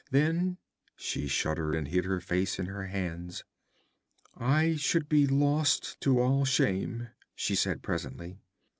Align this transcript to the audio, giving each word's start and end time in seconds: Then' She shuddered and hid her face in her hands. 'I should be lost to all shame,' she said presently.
Then' 0.09 0.57
She 0.95 1.27
shuddered 1.27 1.75
and 1.75 1.87
hid 1.87 2.05
her 2.05 2.19
face 2.19 2.57
in 2.57 2.65
her 2.65 2.87
hands. 2.87 3.43
'I 4.35 4.77
should 4.77 5.07
be 5.07 5.27
lost 5.27 6.01
to 6.01 6.19
all 6.19 6.43
shame,' 6.43 7.09
she 7.35 7.53
said 7.53 7.83
presently. 7.83 8.39